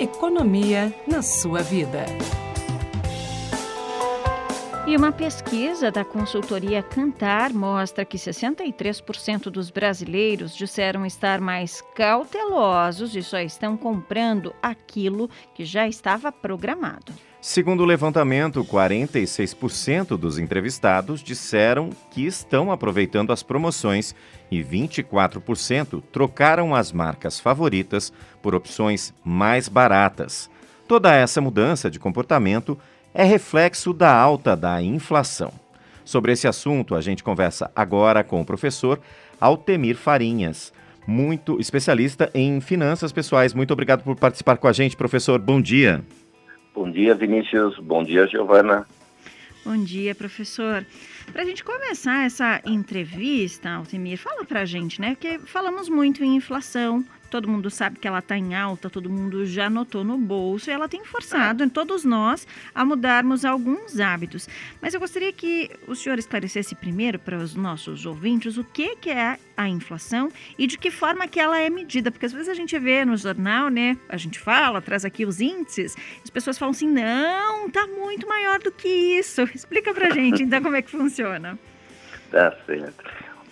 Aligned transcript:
Economia 0.00 0.94
na 1.06 1.20
sua 1.20 1.60
vida. 1.62 2.06
E 4.86 4.96
uma 4.96 5.12
pesquisa 5.12 5.90
da 5.90 6.06
consultoria 6.06 6.82
Cantar 6.82 7.52
mostra 7.52 8.02
que 8.02 8.16
63% 8.16 9.50
dos 9.50 9.70
brasileiros 9.70 10.56
disseram 10.56 11.04
estar 11.04 11.38
mais 11.38 11.82
cautelosos 11.94 13.14
e 13.14 13.22
só 13.22 13.40
estão 13.40 13.76
comprando 13.76 14.54
aquilo 14.62 15.28
que 15.54 15.66
já 15.66 15.86
estava 15.86 16.32
programado. 16.32 17.12
Segundo 17.42 17.82
o 17.82 17.86
levantamento, 17.86 18.62
46% 18.62 20.08
dos 20.18 20.38
entrevistados 20.38 21.22
disseram 21.22 21.88
que 22.10 22.26
estão 22.26 22.70
aproveitando 22.70 23.32
as 23.32 23.42
promoções 23.42 24.14
e 24.50 24.62
24% 24.62 26.02
trocaram 26.12 26.74
as 26.74 26.92
marcas 26.92 27.40
favoritas 27.40 28.12
por 28.42 28.54
opções 28.54 29.14
mais 29.24 29.68
baratas. 29.68 30.50
Toda 30.86 31.14
essa 31.14 31.40
mudança 31.40 31.90
de 31.90 31.98
comportamento 31.98 32.76
é 33.14 33.24
reflexo 33.24 33.94
da 33.94 34.14
alta 34.14 34.54
da 34.54 34.82
inflação. 34.82 35.50
Sobre 36.04 36.32
esse 36.32 36.46
assunto, 36.46 36.94
a 36.94 37.00
gente 37.00 37.24
conversa 37.24 37.70
agora 37.74 38.22
com 38.22 38.42
o 38.42 38.44
professor 38.44 39.00
Altemir 39.40 39.96
Farinhas, 39.96 40.74
muito 41.06 41.58
especialista 41.58 42.30
em 42.34 42.60
finanças 42.60 43.12
pessoais. 43.12 43.54
Muito 43.54 43.72
obrigado 43.72 44.02
por 44.02 44.14
participar 44.14 44.58
com 44.58 44.68
a 44.68 44.72
gente, 44.72 44.94
professor. 44.94 45.38
Bom 45.38 45.58
dia. 45.58 46.04
Bom 46.74 46.90
dia, 46.90 47.14
Vinícius. 47.14 47.78
Bom 47.78 48.04
dia, 48.04 48.26
Giovana. 48.26 48.86
Bom 49.64 49.82
dia, 49.82 50.14
professor. 50.14 50.86
Para 51.32 51.42
a 51.42 51.44
gente 51.44 51.62
começar 51.62 52.24
essa 52.24 52.60
entrevista, 52.64 53.70
Altemir, 53.70 54.18
fala 54.18 54.44
para 54.44 54.62
a 54.62 54.64
gente, 54.64 55.00
né? 55.00 55.10
Porque 55.14 55.38
falamos 55.46 55.88
muito 55.88 56.24
em 56.24 56.34
inflação, 56.34 57.04
todo 57.30 57.48
mundo 57.48 57.70
sabe 57.70 57.98
que 57.98 58.08
ela 58.08 58.18
está 58.18 58.36
em 58.36 58.54
alta, 58.54 58.90
todo 58.90 59.08
mundo 59.08 59.46
já 59.46 59.70
notou 59.70 60.02
no 60.02 60.18
bolso 60.18 60.68
e 60.68 60.72
ela 60.72 60.88
tem 60.88 61.04
forçado 61.04 61.68
todos 61.70 62.04
nós 62.04 62.46
a 62.74 62.84
mudarmos 62.84 63.44
alguns 63.44 64.00
hábitos. 64.00 64.48
Mas 64.82 64.92
eu 64.92 65.00
gostaria 65.00 65.32
que 65.32 65.70
o 65.86 65.94
senhor 65.94 66.18
esclarecesse 66.18 66.74
primeiro 66.74 67.18
para 67.18 67.36
os 67.36 67.54
nossos 67.54 68.04
ouvintes 68.04 68.56
o 68.56 68.64
que, 68.64 68.96
que 68.96 69.10
é 69.10 69.38
a 69.56 69.68
inflação 69.68 70.30
e 70.58 70.66
de 70.66 70.76
que 70.76 70.90
forma 70.90 71.28
que 71.28 71.38
ela 71.38 71.60
é 71.60 71.70
medida, 71.70 72.10
porque 72.10 72.26
às 72.26 72.32
vezes 72.32 72.48
a 72.48 72.54
gente 72.54 72.76
vê 72.78 73.04
no 73.04 73.16
jornal, 73.16 73.68
né, 73.68 73.96
a 74.08 74.16
gente 74.16 74.38
fala, 74.38 74.80
traz 74.80 75.04
aqui 75.04 75.24
os 75.24 75.40
índices, 75.40 75.94
as 76.24 76.30
pessoas 76.30 76.58
falam 76.58 76.72
assim, 76.72 76.88
não, 76.88 77.66
está 77.66 77.86
muito 77.86 78.26
maior 78.26 78.58
do 78.58 78.72
que 78.72 78.88
isso. 78.88 79.42
Explica 79.54 79.94
para 79.94 80.10
gente 80.10 80.42
então 80.42 80.60
como 80.62 80.76
é 80.76 80.82
que 80.82 80.90
funciona. 80.90 81.19
Tá 82.30 82.54
certo. 82.66 83.04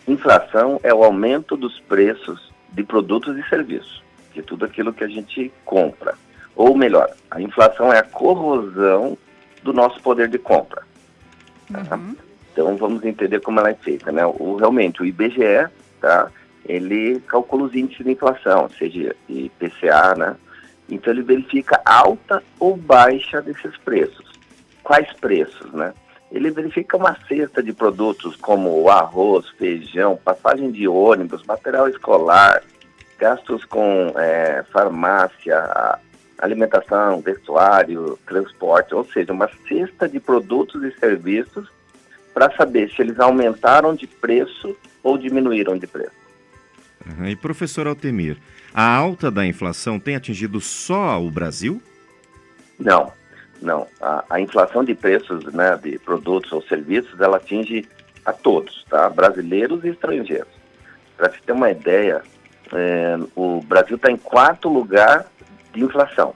Inflação 0.06 0.80
é 0.83 0.94
o 0.94 1.05
aumento 1.05 1.56
dos 1.56 1.78
preços 1.80 2.52
de 2.72 2.83
produtos 2.83 3.36
e 3.36 3.48
serviços, 3.48 4.02
de 4.34 4.42
tudo 4.42 4.64
aquilo 4.64 4.92
que 4.92 5.05
a 5.05 5.08
gente 5.08 5.52
compra. 5.64 6.14
Ou 6.55 6.77
melhor, 6.77 7.11
a 7.30 7.41
inflação 7.41 7.92
é 7.92 7.98
a 7.98 8.02
corrosão 8.02 9.16
do 9.62 9.72
nosso 9.72 10.00
poder 10.00 10.28
de 10.28 10.39
compra. 10.39 10.83
Tá? 11.72 11.96
Uhum. 11.96 12.16
Então 12.52 12.77
vamos 12.77 13.05
entender 13.05 13.41
como 13.41 13.61
ela 13.61 13.70
é 13.70 13.74
feita, 13.74 14.11
né? 14.11 14.24
O, 14.27 14.56
realmente, 14.56 15.02
o 15.02 15.06
IBGE, 15.06 15.69
tá? 16.00 16.30
Ele 16.66 17.20
calcula 17.20 17.64
os 17.64 17.74
índices 17.74 18.05
de 18.05 18.12
inflação, 18.12 18.69
seja 18.78 19.14
IPCA, 19.28 20.14
né? 20.16 20.36
Então 20.89 21.12
ele 21.12 21.22
verifica 21.22 21.80
alta 21.84 22.42
ou 22.58 22.77
baixa 22.77 23.41
desses 23.42 23.77
preços. 23.78 24.27
Quais 24.83 25.12
preços, 25.14 25.72
né? 25.72 25.92
Ele 26.31 26.51
verifica 26.51 26.97
uma 26.97 27.17
cesta 27.27 27.62
de 27.62 27.73
produtos 27.73 28.37
como 28.37 28.89
arroz, 28.91 29.48
feijão, 29.51 30.17
passagem 30.17 30.70
de 30.70 30.87
ônibus, 30.87 31.43
material 31.45 31.89
escolar, 31.89 32.62
gastos 33.19 33.65
com 33.65 34.12
é, 34.17 34.62
farmácia, 34.70 35.98
alimentação, 36.39 37.20
vestuário, 37.20 38.19
transporte, 38.27 38.95
ou 38.95 39.05
seja, 39.05 39.33
uma 39.33 39.48
cesta 39.67 40.08
de 40.08 40.20
produtos 40.20 40.83
e 40.85 40.92
serviços 40.98 41.69
para 42.33 42.55
saber 42.57 42.91
se 42.91 43.02
eles 43.02 43.19
aumentaram 43.19 43.95
de 43.95 44.07
preço 44.07 44.77
ou 45.02 45.19
diminuíram 45.19 45.77
de 45.77 45.86
preço. 45.86 46.13
Uhum. 47.07 47.27
E 47.27 47.35
professor 47.35 47.86
Altemir, 47.86 48.36
a 48.73 48.97
alta 48.97 49.31
da 49.31 49.47
inflação 49.47 49.98
tem 49.98 50.14
atingido 50.14 50.61
só 50.61 51.20
o 51.20 51.31
Brasil? 51.31 51.83
Não, 52.79 53.13
não, 53.61 53.86
a, 54.01 54.24
a, 54.30 54.41
inflação 54.41 54.85
de 54.85 54.95
preços 54.95 55.45
né, 55.52 55.79
de 55.83 55.98
produtos 55.98 56.52
ou 56.52 56.63
serviços, 56.63 57.20
ela 57.20 57.39
atinge 57.39 57.86
a 58.24 58.33
todos, 58.33 58.85
tá? 58.89 59.08
brasileiros 59.08 59.85
e 59.85 59.89
estrangeiros. 59.89 60.52
Para 61.17 61.30
se 61.30 61.42
ter 61.42 61.52
uma 61.52 61.70
ideia, 61.70 62.23
é, 62.73 63.17
o 63.35 63.61
Brasil 63.63 63.96
está 63.96 64.11
em 64.11 64.17
quarto 64.17 64.69
lugar 64.69 65.27
de 65.73 65.83
inflação. 65.83 66.35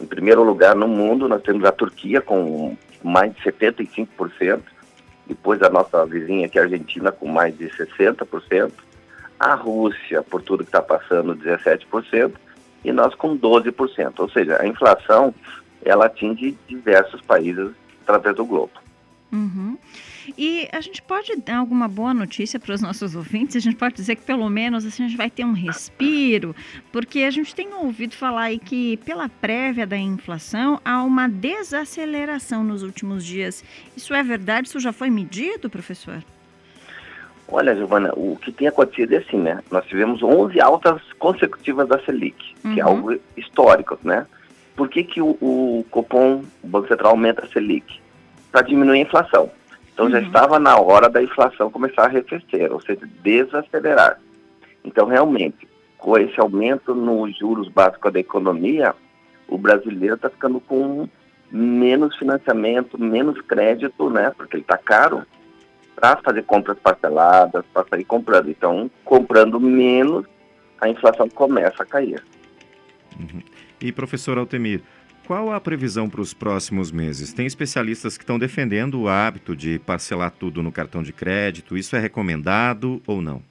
Em 0.00 0.06
primeiro 0.06 0.42
lugar 0.42 0.74
no 0.74 0.86
mundo, 0.86 1.28
nós 1.28 1.42
temos 1.42 1.64
a 1.64 1.72
Turquia 1.72 2.20
com 2.20 2.76
mais 3.02 3.34
de 3.34 3.42
75%, 3.42 4.60
depois 5.26 5.62
a 5.62 5.68
nossa 5.68 6.06
vizinha 6.06 6.46
aqui, 6.46 6.58
a 6.58 6.62
Argentina, 6.62 7.12
com 7.12 7.28
mais 7.28 7.56
de 7.56 7.68
60%, 7.68 8.72
a 9.38 9.54
Rússia, 9.54 10.22
por 10.22 10.42
tudo 10.42 10.64
que 10.64 10.70
está 10.70 10.82
passando, 10.82 11.36
17%, 11.36 12.32
e 12.84 12.92
nós 12.92 13.14
com 13.14 13.36
12%. 13.36 14.12
Ou 14.18 14.28
seja, 14.30 14.60
a 14.60 14.66
inflação 14.66 15.34
ela 15.84 16.06
atinge 16.06 16.56
diversos 16.68 17.20
países 17.20 17.70
através 18.02 18.36
do 18.36 18.44
globo. 18.44 18.72
Uhum. 19.32 19.76
E 20.36 20.68
a 20.72 20.80
gente 20.80 21.00
pode 21.02 21.34
dar 21.36 21.58
alguma 21.58 21.88
boa 21.88 22.12
notícia 22.12 22.58
para 22.58 22.74
os 22.74 22.80
nossos 22.80 23.14
ouvintes? 23.14 23.56
A 23.56 23.60
gente 23.60 23.76
pode 23.76 23.94
dizer 23.94 24.16
que 24.16 24.22
pelo 24.22 24.48
menos 24.48 24.84
assim, 24.84 25.04
a 25.04 25.08
gente 25.08 25.16
vai 25.16 25.30
ter 25.30 25.44
um 25.44 25.52
respiro, 25.52 26.54
porque 26.92 27.20
a 27.20 27.30
gente 27.30 27.54
tem 27.54 27.72
ouvido 27.74 28.14
falar 28.14 28.42
aí 28.42 28.58
que 28.58 28.96
pela 28.98 29.28
prévia 29.28 29.86
da 29.86 29.96
inflação 29.96 30.80
há 30.84 31.02
uma 31.02 31.28
desaceleração 31.28 32.62
nos 32.62 32.82
últimos 32.82 33.24
dias. 33.24 33.64
Isso 33.96 34.14
é 34.14 34.22
verdade? 34.22 34.68
Isso 34.68 34.80
já 34.80 34.92
foi 34.92 35.08
medido, 35.08 35.70
professor? 35.70 36.22
Olha, 37.50 37.74
Giovana, 37.74 38.12
o 38.14 38.36
que 38.36 38.52
tem 38.52 38.68
acontecido 38.68 39.14
é 39.14 39.18
assim, 39.18 39.38
né? 39.38 39.62
Nós 39.70 39.86
tivemos 39.86 40.22
11 40.22 40.60
altas 40.60 41.00
consecutivas 41.18 41.88
da 41.88 41.98
Selic, 42.04 42.54
uhum. 42.62 42.74
que 42.74 42.80
é 42.80 42.84
uhum. 42.84 42.90
algo 42.90 43.20
histórico, 43.36 43.98
né? 44.02 44.26
Por 44.78 44.88
que, 44.88 45.02
que 45.02 45.20
o, 45.20 45.30
o 45.40 45.84
Copom, 45.90 46.44
o 46.62 46.66
Banco 46.68 46.86
Central, 46.86 47.10
aumenta 47.10 47.44
a 47.44 47.48
Selic? 47.48 48.00
Para 48.52 48.62
diminuir 48.62 49.00
a 49.00 49.02
inflação. 49.02 49.50
Então 49.92 50.06
uhum. 50.06 50.12
já 50.12 50.20
estava 50.20 50.60
na 50.60 50.78
hora 50.78 51.10
da 51.10 51.20
inflação 51.20 51.68
começar 51.68 52.02
a 52.02 52.04
arrefecer, 52.04 52.72
ou 52.72 52.80
seja, 52.80 53.00
desacelerar. 53.20 54.20
Então, 54.84 55.08
realmente, 55.08 55.66
com 55.98 56.16
esse 56.16 56.40
aumento 56.40 56.94
nos 56.94 57.36
juros 57.36 57.68
básicos 57.68 58.12
da 58.12 58.20
economia, 58.20 58.94
o 59.48 59.58
brasileiro 59.58 60.14
está 60.14 60.30
ficando 60.30 60.60
com 60.60 61.08
menos 61.50 62.16
financiamento, 62.16 62.96
menos 63.00 63.40
crédito, 63.40 64.08
né? 64.08 64.30
Porque 64.36 64.58
ele 64.58 64.62
está 64.62 64.78
caro 64.78 65.26
para 65.96 66.18
fazer 66.18 66.44
compras 66.44 66.78
parceladas, 66.78 67.64
para 67.74 67.84
sair 67.88 68.04
comprando. 68.04 68.48
Então, 68.48 68.88
comprando 69.04 69.58
menos, 69.58 70.24
a 70.80 70.88
inflação 70.88 71.28
começa 71.28 71.82
a 71.82 71.86
cair. 71.86 72.22
Uhum. 73.18 73.42
E 73.80 73.92
professor 73.92 74.38
Altemir, 74.38 74.82
qual 75.28 75.52
a 75.52 75.60
previsão 75.60 76.08
para 76.08 76.20
os 76.20 76.32
próximos 76.32 76.90
meses? 76.90 77.32
Tem 77.32 77.46
especialistas 77.46 78.16
que 78.16 78.24
estão 78.24 78.38
defendendo 78.38 79.00
o 79.00 79.08
hábito 79.08 79.54
de 79.54 79.78
parcelar 79.78 80.30
tudo 80.30 80.62
no 80.62 80.72
cartão 80.72 81.02
de 81.02 81.12
crédito. 81.12 81.76
Isso 81.76 81.94
é 81.94 81.98
recomendado 81.98 83.00
ou 83.06 83.20
não? 83.20 83.42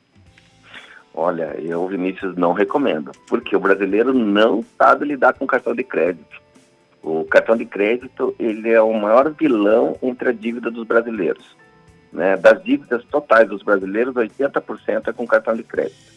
Olha, 1.14 1.56
eu, 1.60 1.88
Vinícius, 1.88 2.36
não 2.36 2.52
recomendo, 2.52 3.12
porque 3.28 3.56
o 3.56 3.60
brasileiro 3.60 4.14
não 4.14 4.66
sabe 4.78 5.06
lidar 5.06 5.34
com 5.34 5.48
cartão 5.48 5.74
de 5.74 5.84
crédito. 5.84 6.42
O 7.02 7.24
cartão 7.24 7.56
de 7.56 7.66
crédito 7.66 8.36
ele 8.38 8.70
é 8.70 8.82
o 8.82 8.94
maior 8.94 9.32
vilão 9.32 9.96
entre 10.02 10.30
a 10.30 10.34
dívida 10.34 10.70
dos 10.70 10.86
brasileiros. 10.86 11.56
Né? 12.12 12.36
Das 12.38 12.64
dívidas 12.64 13.04
totais 13.06 13.48
dos 13.48 13.64
brasileiros, 13.64 14.14
80% 14.14 15.08
é 15.08 15.14
com 15.14 15.26
cartão 15.26 15.56
de 15.56 15.64
crédito 15.64 16.17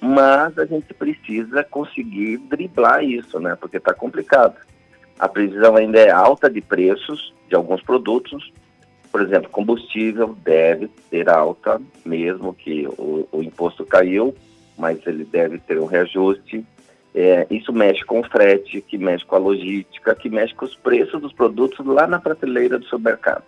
mas 0.00 0.58
a 0.58 0.64
gente 0.64 0.94
precisa 0.94 1.62
conseguir 1.62 2.38
driblar 2.38 3.04
isso, 3.04 3.38
né? 3.38 3.56
Porque 3.60 3.76
está 3.76 3.92
complicado. 3.92 4.56
A 5.18 5.28
previsão 5.28 5.76
ainda 5.76 5.98
é 5.98 6.10
alta 6.10 6.48
de 6.48 6.60
preços 6.62 7.34
de 7.48 7.54
alguns 7.54 7.82
produtos. 7.82 8.50
Por 9.12 9.20
exemplo, 9.20 9.50
combustível 9.50 10.34
deve 10.42 10.88
ter 11.10 11.28
alta, 11.28 11.80
mesmo 12.04 12.54
que 12.54 12.86
o, 12.96 13.28
o 13.30 13.42
imposto 13.42 13.84
caiu, 13.84 14.34
mas 14.78 15.04
ele 15.06 15.24
deve 15.24 15.58
ter 15.58 15.78
um 15.78 15.84
reajuste. 15.84 16.64
É, 17.14 17.46
isso 17.50 17.72
mexe 17.72 18.04
com 18.04 18.20
o 18.20 18.24
frete, 18.24 18.80
que 18.80 18.96
mexe 18.96 19.24
com 19.26 19.34
a 19.34 19.38
logística, 19.38 20.14
que 20.14 20.30
mexe 20.30 20.54
com 20.54 20.64
os 20.64 20.76
preços 20.76 21.20
dos 21.20 21.32
produtos 21.32 21.84
lá 21.84 22.06
na 22.06 22.20
prateleira 22.20 22.78
do 22.78 22.86
supermercado. 22.86 23.42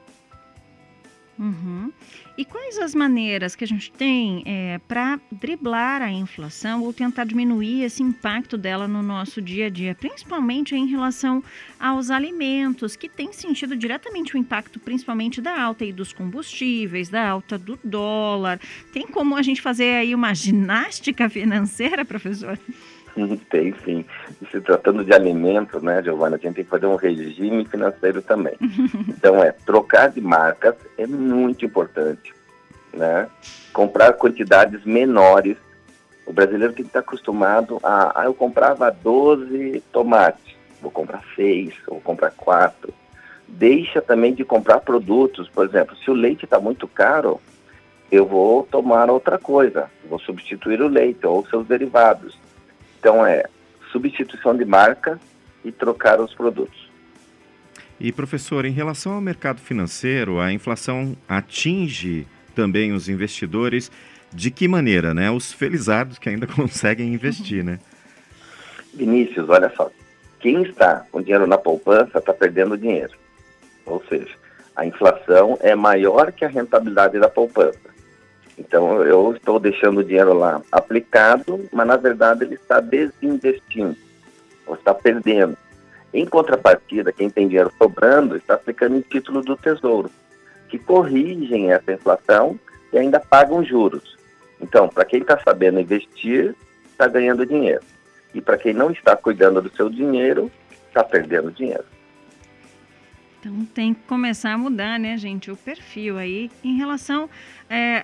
Uhum. 1.38 1.90
E 2.36 2.46
quais 2.46 2.78
as 2.78 2.94
maneiras 2.94 3.54
que 3.54 3.62
a 3.62 3.66
gente 3.66 3.92
tem 3.92 4.42
é, 4.46 4.80
para 4.88 5.20
driblar 5.30 6.00
a 6.00 6.10
inflação 6.10 6.82
ou 6.82 6.92
tentar 6.92 7.24
diminuir 7.24 7.82
esse 7.82 8.02
impacto 8.02 8.56
dela 8.56 8.88
no 8.88 9.02
nosso 9.02 9.42
dia 9.42 9.66
a 9.66 9.68
dia, 9.68 9.94
principalmente 9.94 10.74
em 10.74 10.86
relação 10.86 11.44
aos 11.78 12.10
alimentos, 12.10 12.96
que 12.96 13.08
tem 13.08 13.32
sentido 13.32 13.76
diretamente 13.76 14.34
o 14.34 14.38
impacto, 14.38 14.80
principalmente 14.80 15.42
da 15.42 15.60
alta 15.60 15.84
aí 15.84 15.92
dos 15.92 16.12
combustíveis, 16.14 17.10
da 17.10 17.28
alta 17.28 17.58
do 17.58 17.78
dólar. 17.84 18.58
Tem 18.92 19.06
como 19.06 19.36
a 19.36 19.42
gente 19.42 19.60
fazer 19.60 19.96
aí 19.96 20.14
uma 20.14 20.32
ginástica 20.32 21.28
financeira, 21.28 22.02
professor? 22.02 22.58
Tem 23.50 23.74
sim. 23.84 24.04
E 24.40 24.46
se 24.46 24.60
tratando 24.60 25.04
de 25.04 25.12
alimento, 25.12 25.80
né, 25.80 26.02
Giovana, 26.02 26.36
a 26.36 26.38
gente 26.38 26.54
tem 26.54 26.64
que 26.64 26.70
fazer 26.70 26.86
um 26.86 26.96
regime 26.96 27.64
financeiro 27.64 28.22
também. 28.22 28.54
então, 29.08 29.42
é, 29.42 29.52
trocar 29.52 30.10
de 30.10 30.20
marcas 30.20 30.74
é 30.98 31.06
muito 31.06 31.64
importante, 31.64 32.32
né? 32.92 33.28
Comprar 33.72 34.12
quantidades 34.14 34.84
menores. 34.84 35.56
O 36.26 36.32
brasileiro 36.32 36.72
tem 36.72 36.84
que 36.84 36.90
estar 36.90 37.00
acostumado 37.00 37.80
a, 37.82 38.22
ah, 38.22 38.24
eu 38.24 38.34
comprava 38.34 38.90
12 38.90 39.82
tomates, 39.92 40.54
vou 40.80 40.90
comprar 40.90 41.22
6, 41.34 41.74
vou 41.86 42.00
comprar 42.00 42.30
4. 42.30 42.94
Deixa 43.48 44.00
também 44.00 44.32
de 44.32 44.44
comprar 44.44 44.80
produtos, 44.80 45.48
por 45.48 45.66
exemplo, 45.66 45.96
se 45.96 46.10
o 46.10 46.14
leite 46.14 46.44
está 46.44 46.60
muito 46.60 46.86
caro, 46.86 47.40
eu 48.10 48.24
vou 48.24 48.62
tomar 48.62 49.10
outra 49.10 49.36
coisa, 49.36 49.90
vou 50.08 50.18
substituir 50.18 50.80
o 50.80 50.88
leite 50.88 51.26
ou 51.26 51.44
seus 51.46 51.66
derivados 51.66 52.38
então 53.02 53.26
é 53.26 53.46
substituição 53.90 54.56
de 54.56 54.64
marca 54.64 55.18
e 55.64 55.72
trocar 55.72 56.20
os 56.20 56.32
produtos. 56.32 56.88
E 57.98 58.12
professor, 58.12 58.64
em 58.64 58.70
relação 58.70 59.14
ao 59.14 59.20
mercado 59.20 59.60
financeiro, 59.60 60.38
a 60.38 60.52
inflação 60.52 61.16
atinge 61.28 62.28
também 62.54 62.92
os 62.92 63.08
investidores 63.08 63.90
de 64.32 64.52
que 64.52 64.68
maneira, 64.68 65.12
né? 65.12 65.32
Os 65.32 65.52
felizardos 65.52 66.16
que 66.16 66.28
ainda 66.28 66.46
conseguem 66.54 67.12
investir, 67.12 67.64
né? 67.64 67.80
Vinícius, 68.94 69.48
olha 69.48 69.72
só, 69.76 69.90
quem 70.38 70.62
está 70.62 71.04
com 71.10 71.20
dinheiro 71.20 71.46
na 71.48 71.58
poupança 71.58 72.18
está 72.18 72.32
perdendo 72.32 72.78
dinheiro. 72.78 73.12
Ou 73.84 74.00
seja, 74.08 74.30
a 74.76 74.86
inflação 74.86 75.58
é 75.60 75.74
maior 75.74 76.30
que 76.30 76.44
a 76.44 76.48
rentabilidade 76.48 77.18
da 77.18 77.28
poupança. 77.28 77.80
Então 78.58 79.02
eu 79.02 79.34
estou 79.34 79.58
deixando 79.58 79.98
o 79.98 80.04
dinheiro 80.04 80.34
lá 80.34 80.60
aplicado, 80.70 81.68
mas 81.72 81.86
na 81.86 81.96
verdade 81.96 82.44
ele 82.44 82.54
está 82.54 82.80
desinvestindo, 82.80 83.96
ou 84.66 84.74
está 84.74 84.94
perdendo. 84.94 85.56
Em 86.12 86.26
contrapartida, 86.26 87.12
quem 87.12 87.30
tem 87.30 87.48
dinheiro 87.48 87.72
sobrando 87.78 88.36
está 88.36 88.54
aplicando 88.54 88.96
em 88.96 89.00
título 89.00 89.42
do 89.42 89.56
Tesouro, 89.56 90.10
que 90.68 90.78
corrigem 90.78 91.72
essa 91.72 91.92
inflação 91.92 92.58
e 92.92 92.98
ainda 92.98 93.18
pagam 93.18 93.64
juros. 93.64 94.16
Então, 94.60 94.88
para 94.88 95.04
quem 95.04 95.20
está 95.20 95.38
sabendo 95.38 95.80
investir, 95.80 96.54
está 96.90 97.06
ganhando 97.08 97.46
dinheiro. 97.46 97.82
E 98.34 98.40
para 98.40 98.58
quem 98.58 98.72
não 98.72 98.90
está 98.90 99.16
cuidando 99.16 99.60
do 99.62 99.74
seu 99.74 99.88
dinheiro, 99.88 100.50
está 100.88 101.02
perdendo 101.02 101.50
dinheiro. 101.50 101.84
Então 103.42 103.66
tem 103.74 103.92
que 103.92 104.02
começar 104.02 104.52
a 104.52 104.58
mudar, 104.58 105.00
né, 105.00 105.18
gente, 105.18 105.50
o 105.50 105.56
perfil 105.56 106.16
aí 106.16 106.48
em 106.62 106.76
relação 106.76 107.28
é, 107.68 108.00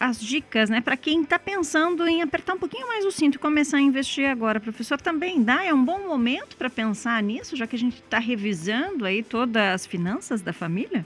às 0.00 0.18
dicas, 0.18 0.70
né, 0.70 0.80
para 0.80 0.96
quem 0.96 1.20
está 1.20 1.38
pensando 1.38 2.08
em 2.08 2.22
apertar 2.22 2.54
um 2.54 2.58
pouquinho 2.58 2.86
mais 2.86 3.04
o 3.04 3.10
cinto 3.10 3.34
e 3.34 3.38
começar 3.38 3.76
a 3.76 3.80
investir 3.82 4.26
agora. 4.26 4.58
Professor, 4.58 4.98
também 4.98 5.42
dá, 5.42 5.62
é 5.62 5.74
um 5.74 5.84
bom 5.84 5.98
momento 6.08 6.56
para 6.56 6.70
pensar 6.70 7.22
nisso, 7.22 7.54
já 7.54 7.66
que 7.66 7.76
a 7.76 7.78
gente 7.78 7.96
está 7.96 8.18
revisando 8.18 9.04
aí 9.04 9.22
todas 9.22 9.62
as 9.74 9.84
finanças 9.84 10.40
da 10.40 10.54
família? 10.54 11.04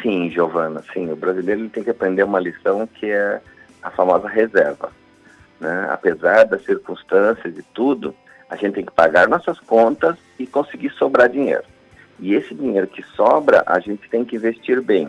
Sim, 0.00 0.30
Giovana, 0.30 0.84
sim. 0.92 1.10
O 1.10 1.16
brasileiro 1.16 1.68
tem 1.70 1.82
que 1.82 1.90
aprender 1.90 2.22
uma 2.22 2.38
lição 2.38 2.86
que 2.86 3.06
é 3.06 3.40
a 3.82 3.90
famosa 3.90 4.28
reserva. 4.28 4.92
Né? 5.58 5.88
Apesar 5.90 6.44
das 6.44 6.64
circunstâncias 6.64 7.58
e 7.58 7.64
tudo, 7.74 8.14
a 8.48 8.54
gente 8.54 8.74
tem 8.74 8.84
que 8.84 8.92
pagar 8.92 9.28
nossas 9.28 9.58
contas 9.58 10.16
e 10.38 10.46
conseguir 10.46 10.90
sobrar 10.90 11.28
dinheiro. 11.28 11.64
E 12.18 12.34
esse 12.34 12.54
dinheiro 12.54 12.86
que 12.86 13.02
sobra, 13.14 13.62
a 13.66 13.78
gente 13.78 14.08
tem 14.08 14.24
que 14.24 14.36
investir 14.36 14.82
bem. 14.82 15.08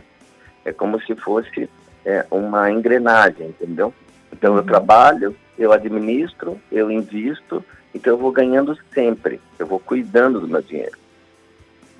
É 0.64 0.72
como 0.72 1.02
se 1.02 1.16
fosse 1.16 1.70
é, 2.06 2.26
uma 2.30 2.72
engrenagem, 2.72 3.48
entendeu? 3.48 3.94
Então 4.32 4.56
eu 4.56 4.62
uhum. 4.62 4.68
trabalho, 4.68 5.36
eu 5.58 5.72
administro, 5.72 6.60
eu 6.72 6.92
invisto, 6.92 7.64
então 7.94 8.14
eu 8.14 8.18
vou 8.18 8.32
ganhando 8.32 8.78
sempre, 8.94 9.40
eu 9.58 9.66
vou 9.66 9.80
cuidando 9.80 10.40
do 10.40 10.48
meu 10.48 10.62
dinheiro. 10.62 10.98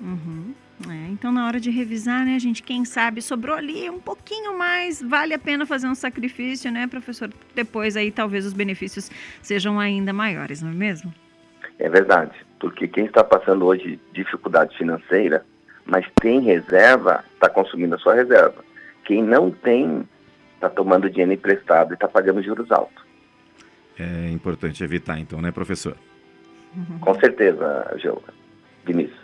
Uhum. 0.00 0.54
É, 0.88 1.08
então, 1.10 1.30
na 1.30 1.46
hora 1.46 1.60
de 1.60 1.70
revisar, 1.70 2.24
né, 2.24 2.38
gente, 2.38 2.62
quem 2.62 2.86
sabe 2.86 3.20
sobrou 3.20 3.54
ali 3.54 3.90
um 3.90 3.98
pouquinho 3.98 4.56
mais, 4.56 5.02
vale 5.02 5.34
a 5.34 5.38
pena 5.38 5.66
fazer 5.66 5.86
um 5.86 5.94
sacrifício, 5.94 6.72
né, 6.72 6.86
professor? 6.86 7.30
Depois 7.54 7.96
aí 7.96 8.10
talvez 8.10 8.46
os 8.46 8.54
benefícios 8.54 9.10
sejam 9.42 9.78
ainda 9.78 10.10
maiores, 10.12 10.62
não 10.62 10.70
é 10.70 10.74
mesmo? 10.74 11.12
É 11.80 11.88
verdade, 11.88 12.32
porque 12.60 12.86
quem 12.86 13.06
está 13.06 13.24
passando 13.24 13.64
hoje 13.64 13.98
dificuldade 14.12 14.76
financeira, 14.76 15.44
mas 15.86 16.06
tem 16.20 16.40
reserva, 16.40 17.24
está 17.32 17.48
consumindo 17.48 17.94
a 17.94 17.98
sua 17.98 18.14
reserva. 18.14 18.62
Quem 19.06 19.22
não 19.22 19.50
tem, 19.50 20.06
está 20.54 20.68
tomando 20.68 21.08
dinheiro 21.08 21.32
emprestado 21.32 21.92
e 21.92 21.94
está 21.94 22.06
pagando 22.06 22.42
juros 22.42 22.70
altos. 22.70 23.02
É 23.98 24.30
importante 24.30 24.84
evitar, 24.84 25.18
então, 25.18 25.40
né, 25.40 25.50
professor? 25.50 25.96
Com 27.00 27.14
certeza, 27.18 27.96
Gil. 27.96 28.22
Vinícius. 28.84 29.18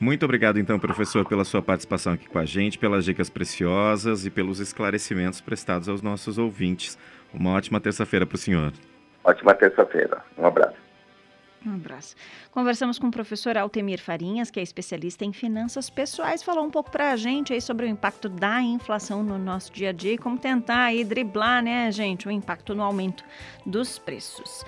Muito 0.00 0.24
obrigado, 0.24 0.60
então, 0.60 0.78
professor, 0.78 1.28
pela 1.28 1.44
sua 1.44 1.60
participação 1.60 2.12
aqui 2.12 2.28
com 2.28 2.38
a 2.38 2.44
gente, 2.44 2.78
pelas 2.78 3.04
dicas 3.04 3.28
preciosas 3.28 4.24
e 4.24 4.30
pelos 4.30 4.60
esclarecimentos 4.60 5.40
prestados 5.40 5.88
aos 5.88 6.00
nossos 6.00 6.38
ouvintes. 6.38 6.96
Uma 7.34 7.50
ótima 7.50 7.80
terça-feira 7.80 8.24
para 8.24 8.36
o 8.36 8.38
senhor. 8.38 8.72
Ótima 9.24 9.52
terça-feira. 9.54 10.22
Um 10.38 10.46
abraço. 10.46 10.87
Um 11.66 11.74
abraço. 11.74 12.14
Conversamos 12.52 12.98
com 12.98 13.08
o 13.08 13.10
professor 13.10 13.56
Altemir 13.58 14.00
Farinhas, 14.00 14.50
que 14.50 14.60
é 14.60 14.62
especialista 14.62 15.24
em 15.24 15.32
finanças 15.32 15.90
pessoais, 15.90 16.42
falou 16.42 16.64
um 16.64 16.70
pouco 16.70 16.90
para 16.90 17.10
a 17.10 17.16
gente 17.16 17.52
aí 17.52 17.60
sobre 17.60 17.84
o 17.84 17.88
impacto 17.88 18.28
da 18.28 18.62
inflação 18.62 19.22
no 19.24 19.36
nosso 19.36 19.72
dia 19.72 19.90
a 19.90 19.92
dia 19.92 20.12
e 20.12 20.18
como 20.18 20.38
tentar 20.38 20.84
aí 20.84 21.04
driblar, 21.04 21.62
né, 21.62 21.90
gente, 21.90 22.28
o 22.28 22.30
impacto 22.30 22.74
no 22.74 22.82
aumento 22.82 23.24
dos 23.66 23.98
preços. 23.98 24.64